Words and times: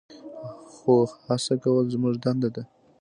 خو 0.77 0.93
هڅه 1.27 1.53
کول 1.63 1.85
زموږ 1.93 2.15
دنده 2.23 2.49
ده. 2.55 2.63